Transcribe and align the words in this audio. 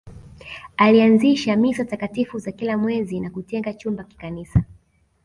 Alianzisha 0.77 1.55
Misa 1.55 1.85
takatifu 1.85 2.39
za 2.39 2.51
kila 2.51 2.77
mwezi 2.77 3.19
na 3.19 3.29
kutenga 3.29 3.73
chumba 3.73 4.03
kikanisa 4.03 4.63